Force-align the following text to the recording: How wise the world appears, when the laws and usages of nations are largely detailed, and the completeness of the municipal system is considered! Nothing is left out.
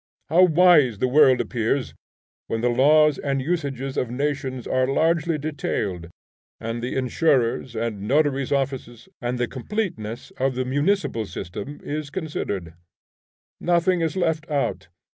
How 0.29 0.45
wise 0.45 0.97
the 0.97 1.07
world 1.07 1.39
appears, 1.39 1.93
when 2.47 2.61
the 2.61 2.69
laws 2.71 3.19
and 3.19 3.39
usages 3.39 3.97
of 3.97 4.09
nations 4.09 4.65
are 4.65 4.87
largely 4.87 5.37
detailed, 5.37 6.09
and 6.59 6.81
the 6.81 6.97
completeness 9.51 10.31
of 10.39 10.55
the 10.55 10.65
municipal 10.65 11.25
system 11.27 11.79
is 11.83 12.09
considered! 12.09 12.73
Nothing 13.59 14.01
is 14.01 14.17
left 14.17 14.49
out. 14.49 14.87